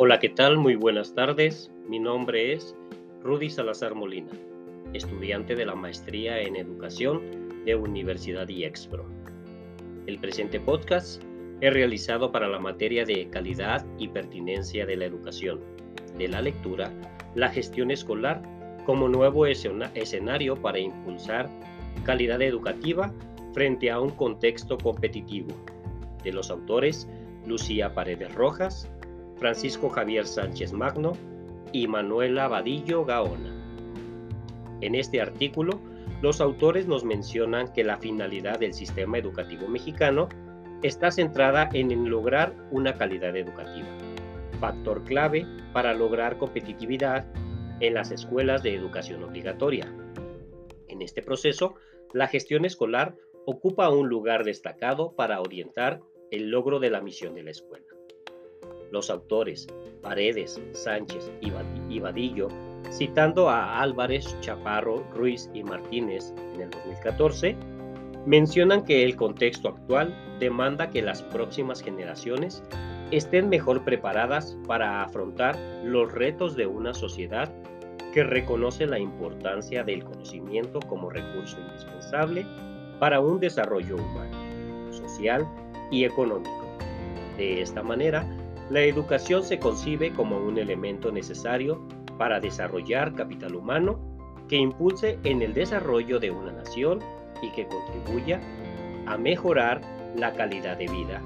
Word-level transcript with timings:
Hola, 0.00 0.20
¿qué 0.20 0.28
tal? 0.28 0.58
Muy 0.58 0.76
buenas 0.76 1.12
tardes. 1.12 1.72
Mi 1.88 1.98
nombre 1.98 2.52
es 2.52 2.72
Rudy 3.20 3.50
Salazar 3.50 3.96
Molina, 3.96 4.30
estudiante 4.92 5.56
de 5.56 5.66
la 5.66 5.74
maestría 5.74 6.40
en 6.40 6.54
educación 6.54 7.20
de 7.64 7.74
Universidad 7.74 8.48
IEXPRO. 8.48 9.04
El 10.06 10.20
presente 10.20 10.60
podcast 10.60 11.20
es 11.60 11.72
realizado 11.72 12.30
para 12.30 12.46
la 12.46 12.60
materia 12.60 13.04
de 13.04 13.28
calidad 13.28 13.84
y 13.98 14.06
pertinencia 14.06 14.86
de 14.86 14.98
la 14.98 15.06
educación, 15.06 15.58
de 16.16 16.28
la 16.28 16.42
lectura, 16.42 16.92
la 17.34 17.48
gestión 17.48 17.90
escolar 17.90 18.40
como 18.86 19.08
nuevo 19.08 19.46
escenario 19.46 20.54
para 20.54 20.78
impulsar 20.78 21.50
calidad 22.04 22.40
educativa 22.40 23.12
frente 23.52 23.90
a 23.90 23.98
un 23.98 24.10
contexto 24.10 24.78
competitivo. 24.78 25.48
De 26.22 26.30
los 26.30 26.52
autores 26.52 27.08
Lucía 27.44 27.92
Paredes 27.94 28.32
Rojas, 28.36 28.88
Francisco 29.38 29.88
Javier 29.88 30.26
Sánchez 30.26 30.72
Magno 30.72 31.12
y 31.72 31.86
Manuela 31.86 32.48
Vadillo 32.48 33.04
Gaona. 33.04 33.54
En 34.80 34.94
este 34.94 35.20
artículo, 35.20 35.80
los 36.22 36.40
autores 36.40 36.86
nos 36.86 37.04
mencionan 37.04 37.72
que 37.72 37.84
la 37.84 37.96
finalidad 37.96 38.58
del 38.58 38.74
sistema 38.74 39.18
educativo 39.18 39.68
mexicano 39.68 40.28
está 40.82 41.10
centrada 41.10 41.68
en 41.72 42.08
lograr 42.08 42.54
una 42.70 42.96
calidad 42.96 43.36
educativa, 43.36 43.88
factor 44.60 45.04
clave 45.04 45.46
para 45.72 45.94
lograr 45.94 46.38
competitividad 46.38 47.26
en 47.80 47.94
las 47.94 48.10
escuelas 48.10 48.62
de 48.62 48.74
educación 48.74 49.22
obligatoria. 49.22 49.92
En 50.88 51.02
este 51.02 51.22
proceso, 51.22 51.74
la 52.12 52.26
gestión 52.26 52.64
escolar 52.64 53.14
ocupa 53.46 53.90
un 53.90 54.08
lugar 54.08 54.44
destacado 54.44 55.14
para 55.14 55.40
orientar 55.40 56.00
el 56.30 56.50
logro 56.50 56.80
de 56.80 56.90
la 56.90 57.00
misión 57.00 57.34
de 57.34 57.44
la 57.44 57.50
escuela. 57.50 57.97
Los 58.90 59.10
autores 59.10 59.66
Paredes, 60.02 60.60
Sánchez 60.72 61.30
y 61.40 62.00
Vadillo, 62.00 62.48
citando 62.90 63.48
a 63.48 63.80
Álvarez, 63.80 64.36
Chaparro, 64.40 65.04
Ruiz 65.14 65.50
y 65.52 65.62
Martínez 65.62 66.32
en 66.54 66.62
el 66.62 66.70
2014, 66.70 67.56
mencionan 68.26 68.84
que 68.84 69.04
el 69.04 69.16
contexto 69.16 69.68
actual 69.68 70.14
demanda 70.38 70.90
que 70.90 71.02
las 71.02 71.22
próximas 71.22 71.82
generaciones 71.82 72.62
estén 73.10 73.48
mejor 73.48 73.84
preparadas 73.84 74.56
para 74.66 75.02
afrontar 75.02 75.58
los 75.84 76.12
retos 76.12 76.56
de 76.56 76.66
una 76.66 76.92
sociedad 76.94 77.50
que 78.12 78.22
reconoce 78.22 78.86
la 78.86 78.98
importancia 78.98 79.82
del 79.82 80.04
conocimiento 80.04 80.80
como 80.80 81.10
recurso 81.10 81.58
indispensable 81.60 82.46
para 82.98 83.20
un 83.20 83.40
desarrollo 83.40 83.96
humano, 83.96 84.92
social 84.92 85.46
y 85.90 86.04
económico. 86.04 86.66
De 87.36 87.62
esta 87.62 87.82
manera, 87.82 88.26
la 88.70 88.82
educación 88.82 89.42
se 89.42 89.58
concibe 89.58 90.12
como 90.12 90.38
un 90.38 90.58
elemento 90.58 91.10
necesario 91.10 91.80
para 92.18 92.40
desarrollar 92.40 93.14
capital 93.14 93.54
humano 93.54 93.98
que 94.48 94.56
impulse 94.56 95.18
en 95.24 95.42
el 95.42 95.54
desarrollo 95.54 96.18
de 96.18 96.30
una 96.30 96.52
nación 96.52 97.00
y 97.42 97.50
que 97.52 97.66
contribuya 97.66 98.40
a 99.06 99.16
mejorar 99.16 99.80
la 100.16 100.32
calidad 100.34 100.76
de 100.76 100.88
vida 100.88 101.22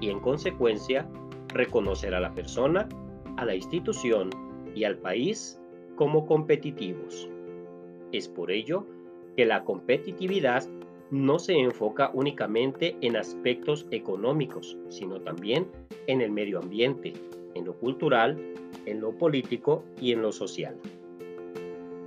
y 0.00 0.10
en 0.10 0.20
consecuencia 0.20 1.08
reconocer 1.48 2.14
a 2.14 2.20
la 2.20 2.34
persona, 2.34 2.88
a 3.36 3.44
la 3.44 3.54
institución 3.54 4.30
y 4.74 4.84
al 4.84 4.98
país 4.98 5.60
como 5.96 6.26
competitivos. 6.26 7.28
Es 8.12 8.28
por 8.28 8.50
ello 8.50 8.86
que 9.36 9.46
la 9.46 9.64
competitividad 9.64 10.64
no 11.10 11.38
se 11.38 11.58
enfoca 11.58 12.10
únicamente 12.14 12.96
en 13.00 13.16
aspectos 13.16 13.86
económicos, 13.90 14.76
sino 14.88 15.20
también 15.20 15.66
en 16.06 16.20
el 16.20 16.30
medio 16.30 16.58
ambiente, 16.58 17.12
en 17.54 17.64
lo 17.64 17.74
cultural, 17.74 18.38
en 18.86 19.00
lo 19.00 19.16
político 19.16 19.84
y 20.00 20.12
en 20.12 20.22
lo 20.22 20.32
social. 20.32 20.76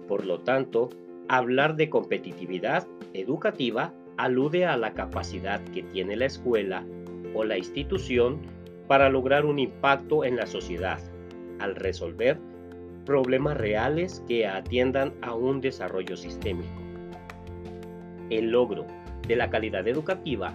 Por 0.07 0.25
lo 0.25 0.39
tanto, 0.39 0.89
hablar 1.27 1.75
de 1.75 1.89
competitividad 1.89 2.87
educativa 3.13 3.93
alude 4.17 4.65
a 4.65 4.77
la 4.77 4.93
capacidad 4.93 5.63
que 5.65 5.83
tiene 5.83 6.15
la 6.15 6.25
escuela 6.25 6.85
o 7.33 7.43
la 7.43 7.57
institución 7.57 8.39
para 8.87 9.09
lograr 9.09 9.45
un 9.45 9.59
impacto 9.59 10.23
en 10.23 10.37
la 10.37 10.47
sociedad, 10.47 10.99
al 11.59 11.75
resolver 11.75 12.39
problemas 13.05 13.57
reales 13.57 14.23
que 14.27 14.47
atiendan 14.47 15.13
a 15.21 15.33
un 15.33 15.61
desarrollo 15.61 16.17
sistémico 16.17 16.86
el 18.29 18.51
logro 18.51 18.85
de 19.27 19.35
la 19.35 19.49
calidad 19.49 19.87
educativa 19.87 20.53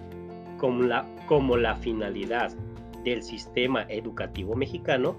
como 0.57 0.83
la, 0.83 1.05
como 1.27 1.57
la 1.57 1.75
finalidad 1.75 2.51
del 3.03 3.23
sistema 3.23 3.85
educativo 3.89 4.55
mexicano 4.55 5.17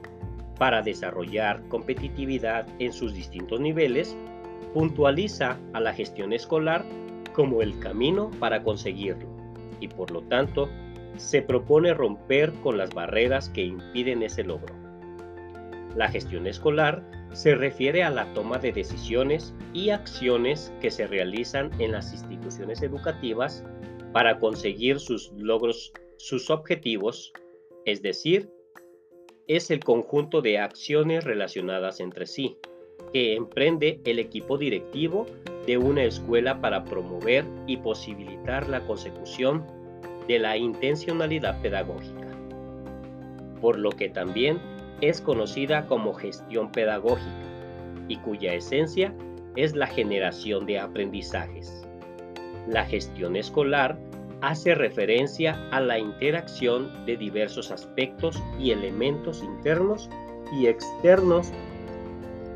para 0.58 0.82
desarrollar 0.82 1.62
competitividad 1.68 2.66
en 2.78 2.92
sus 2.92 3.12
distintos 3.14 3.60
niveles, 3.60 4.16
puntualiza 4.72 5.58
a 5.72 5.80
la 5.80 5.92
gestión 5.92 6.32
escolar 6.32 6.84
como 7.32 7.62
el 7.62 7.78
camino 7.78 8.30
para 8.38 8.62
conseguirlo 8.62 9.26
y 9.80 9.88
por 9.88 10.10
lo 10.10 10.22
tanto 10.22 10.68
se 11.16 11.42
propone 11.42 11.94
romper 11.94 12.52
con 12.54 12.78
las 12.78 12.90
barreras 12.94 13.48
que 13.48 13.64
impiden 13.64 14.22
ese 14.22 14.44
logro. 14.44 14.74
La 15.96 16.08
gestión 16.08 16.46
escolar 16.46 17.04
se 17.34 17.54
refiere 17.54 18.02
a 18.04 18.10
la 18.10 18.32
toma 18.32 18.58
de 18.58 18.72
decisiones 18.72 19.52
y 19.72 19.90
acciones 19.90 20.72
que 20.80 20.90
se 20.90 21.06
realizan 21.06 21.70
en 21.80 21.92
las 21.92 22.12
instituciones 22.12 22.80
educativas 22.80 23.64
para 24.12 24.38
conseguir 24.38 25.00
sus 25.00 25.32
logros, 25.32 25.92
sus 26.16 26.48
objetivos, 26.48 27.32
es 27.84 28.00
decir, 28.02 28.48
es 29.48 29.70
el 29.70 29.80
conjunto 29.80 30.40
de 30.40 30.58
acciones 30.58 31.24
relacionadas 31.24 32.00
entre 32.00 32.26
sí 32.26 32.56
que 33.12 33.34
emprende 33.34 34.00
el 34.04 34.18
equipo 34.18 34.56
directivo 34.56 35.26
de 35.66 35.76
una 35.76 36.04
escuela 36.04 36.60
para 36.60 36.84
promover 36.84 37.44
y 37.66 37.76
posibilitar 37.76 38.68
la 38.68 38.80
consecución 38.86 39.64
de 40.28 40.38
la 40.38 40.56
intencionalidad 40.56 41.60
pedagógica, 41.60 42.28
por 43.60 43.78
lo 43.78 43.90
que 43.90 44.08
también 44.08 44.58
es 45.00 45.20
conocida 45.20 45.86
como 45.86 46.14
gestión 46.14 46.70
pedagógica 46.72 47.28
y 48.08 48.16
cuya 48.18 48.54
esencia 48.54 49.14
es 49.56 49.74
la 49.74 49.86
generación 49.86 50.66
de 50.66 50.78
aprendizajes. 50.78 51.86
La 52.68 52.84
gestión 52.84 53.36
escolar 53.36 53.98
hace 54.40 54.74
referencia 54.74 55.58
a 55.70 55.80
la 55.80 55.98
interacción 55.98 56.90
de 57.06 57.16
diversos 57.16 57.70
aspectos 57.70 58.42
y 58.58 58.70
elementos 58.72 59.42
internos 59.42 60.10
y 60.52 60.66
externos. 60.66 61.50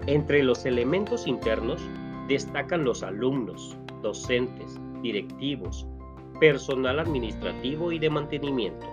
Entre 0.07 0.43
los 0.43 0.65
elementos 0.65 1.27
internos 1.27 1.81
destacan 2.29 2.85
los 2.85 3.03
alumnos, 3.03 3.77
docentes, 4.03 4.79
directivos, 5.03 5.87
personal 6.41 6.99
administrativo 6.99 7.93
y 7.93 7.99
de 7.99 8.11
mantenimiento. 8.11 8.87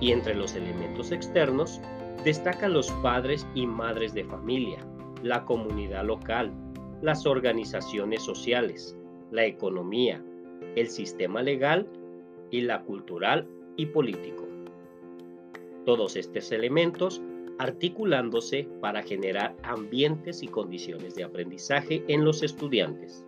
Y 0.00 0.12
entre 0.12 0.34
los 0.34 0.54
elementos 0.54 1.12
externos 1.12 1.80
Destacan 2.24 2.72
los 2.72 2.90
padres 3.02 3.46
y 3.54 3.66
madres 3.66 4.12
de 4.12 4.24
familia, 4.24 4.78
la 5.22 5.44
comunidad 5.44 6.04
local, 6.04 6.52
las 7.00 7.26
organizaciones 7.26 8.22
sociales, 8.22 8.96
la 9.30 9.44
economía, 9.44 10.22
el 10.74 10.88
sistema 10.88 11.42
legal 11.42 11.88
y 12.50 12.62
la 12.62 12.82
cultural 12.82 13.46
y 13.76 13.86
político. 13.86 14.46
Todos 15.84 16.16
estos 16.16 16.50
elementos 16.50 17.22
articulándose 17.58 18.68
para 18.80 19.02
generar 19.02 19.54
ambientes 19.62 20.42
y 20.42 20.48
condiciones 20.48 21.14
de 21.14 21.24
aprendizaje 21.24 22.04
en 22.08 22.24
los 22.24 22.42
estudiantes. 22.42 23.24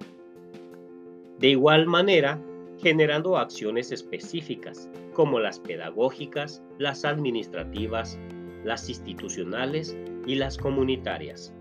De 1.39 1.49
igual 1.49 1.87
manera, 1.87 2.41
generando 2.79 3.37
acciones 3.37 3.93
específicas 3.93 4.89
como 5.15 5.39
las 5.41 5.59
pedagógicas, 5.59 6.63
las 6.79 7.05
administrativas, 7.05 8.19
las 8.65 8.89
institucionales 8.89 9.97
y 10.27 10.35
las 10.35 10.57
comunitarias, 10.57 11.53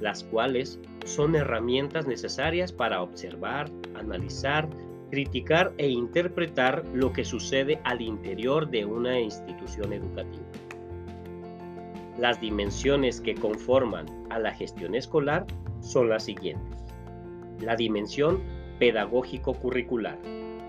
las 0.00 0.24
cuales 0.24 0.78
son 1.04 1.36
herramientas 1.36 2.06
necesarias 2.06 2.72
para 2.72 3.02
observar, 3.02 3.70
analizar, 3.94 4.68
criticar 5.10 5.72
e 5.78 5.88
interpretar 5.88 6.84
lo 6.92 7.12
que 7.12 7.24
sucede 7.24 7.80
al 7.84 8.00
interior 8.00 8.68
de 8.68 8.84
una 8.84 9.20
institución 9.20 9.92
educativa. 9.92 10.44
Las 12.18 12.40
dimensiones 12.40 13.20
que 13.20 13.34
conforman 13.34 14.06
a 14.30 14.38
la 14.38 14.52
gestión 14.52 14.94
escolar 14.94 15.46
son 15.80 16.08
las 16.08 16.24
siguientes. 16.24 16.82
La 17.60 17.76
dimensión 17.76 18.40
pedagógico-curricular, 18.78 20.18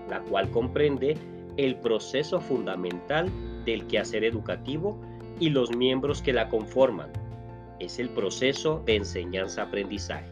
la 0.08 0.20
cual 0.20 0.50
comprende 0.50 1.16
el 1.56 1.76
proceso 1.76 2.40
fundamental 2.40 3.28
del 3.64 3.86
quehacer 3.86 4.24
educativo 4.24 5.00
y 5.40 5.50
los 5.50 5.74
miembros 5.76 6.22
que 6.22 6.32
la 6.32 6.48
conforman. 6.48 7.10
Es 7.80 7.98
el 7.98 8.10
proceso 8.10 8.82
de 8.84 8.96
enseñanza-aprendizaje. 8.96 10.30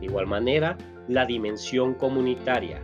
De 0.00 0.06
igual 0.06 0.26
manera, 0.26 0.76
la 1.08 1.26
dimensión 1.26 1.94
comunitaria. 1.94 2.82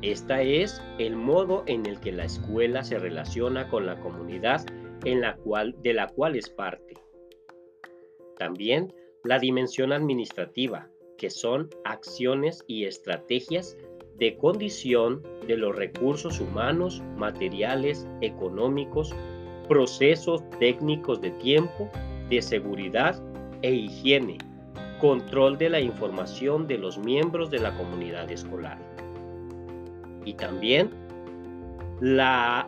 Esta 0.00 0.42
es 0.42 0.82
el 0.98 1.16
modo 1.16 1.64
en 1.66 1.86
el 1.86 2.00
que 2.00 2.12
la 2.12 2.24
escuela 2.24 2.82
se 2.82 2.98
relaciona 2.98 3.68
con 3.68 3.86
la 3.86 4.00
comunidad 4.00 4.64
en 5.04 5.20
la 5.20 5.36
cual, 5.36 5.74
de 5.82 5.94
la 5.94 6.08
cual 6.08 6.36
es 6.36 6.48
parte. 6.50 6.94
También 8.38 8.92
la 9.24 9.38
dimensión 9.38 9.92
administrativa, 9.92 10.88
que 11.18 11.30
son 11.30 11.70
acciones 11.84 12.64
y 12.66 12.84
estrategias 12.84 13.76
de 14.18 14.36
condición 14.36 15.22
de 15.46 15.56
los 15.56 15.74
recursos 15.74 16.40
humanos, 16.40 17.02
materiales, 17.16 18.08
económicos, 18.20 19.14
procesos 19.68 20.42
técnicos 20.58 21.20
de 21.20 21.30
tiempo, 21.32 21.88
de 22.28 22.42
seguridad 22.42 23.20
e 23.62 23.72
higiene, 23.72 24.38
control 25.00 25.58
de 25.58 25.70
la 25.70 25.80
información 25.80 26.66
de 26.66 26.78
los 26.78 26.98
miembros 26.98 27.50
de 27.50 27.58
la 27.58 27.76
comunidad 27.76 28.30
escolar. 28.30 28.78
Y 30.24 30.34
también 30.34 30.90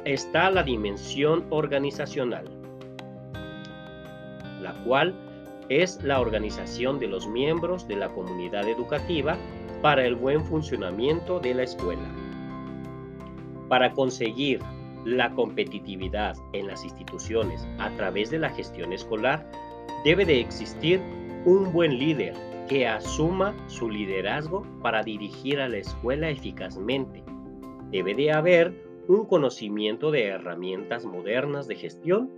está 0.05 0.51
la 0.51 0.63
dimensión 0.63 1.45
organizacional, 1.51 2.45
la 4.61 4.73
cual 4.85 5.15
es 5.69 6.03
la 6.03 6.21
organización 6.21 6.99
de 6.99 7.09
los 7.09 7.27
miembros 7.27 7.89
de 7.89 7.97
la 7.97 8.09
comunidad 8.09 8.69
educativa 8.69 9.37
para 9.83 10.05
el 10.07 10.15
buen 10.15 10.45
funcionamiento 10.45 11.41
de 11.41 11.55
la 11.55 11.63
escuela. 11.63 12.09
Para 13.69 13.93
conseguir 13.93 14.61
la 15.05 15.33
competitividad 15.35 16.37
en 16.53 16.67
las 16.67 16.85
instituciones 16.85 17.67
a 17.79 17.91
través 17.97 18.31
de 18.31 18.39
la 18.39 18.51
gestión 18.51 18.93
escolar, 18.93 19.49
debe 20.05 20.25
de 20.25 20.41
existir 20.41 21.01
un 21.45 21.73
buen 21.73 21.99
líder 21.99 22.35
que 22.69 22.87
asuma 22.87 23.55
su 23.69 23.91
liderazgo 23.91 24.67
para 24.83 25.03
dirigir 25.03 25.61
a 25.61 25.69
la 25.69 25.79
escuela 25.79 26.31
eficazmente. 26.31 27.23
Debe 27.91 28.15
de 28.15 28.33
haber 28.33 28.73
un 29.07 29.27
conocimiento 29.27 30.11
de 30.11 30.25
herramientas 30.29 31.05
modernas 31.05 31.69
de 31.69 31.77
gestión 31.77 32.31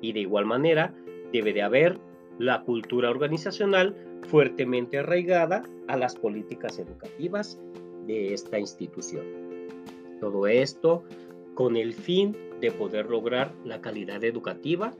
y 0.00 0.12
de 0.12 0.20
igual 0.20 0.46
manera 0.46 0.94
debe 1.32 1.52
de 1.52 1.62
haber 1.62 1.98
la 2.38 2.62
cultura 2.62 3.10
organizacional 3.10 3.94
fuertemente 4.28 4.98
arraigada 4.98 5.62
a 5.88 5.96
las 5.96 6.16
políticas 6.16 6.78
educativas 6.78 7.60
de 8.06 8.32
esta 8.32 8.58
institución. 8.58 9.24
Todo 10.20 10.46
esto 10.46 11.04
con 11.56 11.76
el 11.76 11.94
fin 11.94 12.36
de 12.60 12.70
poder 12.70 13.06
lograr 13.06 13.52
la 13.64 13.80
calidad 13.80 14.22
educativa 14.22 14.94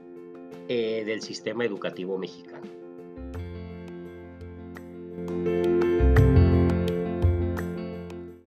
eh, 0.67 1.03
del 1.05 1.21
sistema 1.21 1.63
educativo 1.63 2.17
mexicano. 2.17 2.67